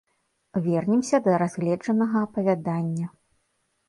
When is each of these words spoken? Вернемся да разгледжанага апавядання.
Вернемся 0.67 1.17
да 1.27 1.33
разгледжанага 1.43 2.23
апавядання. 2.29 3.11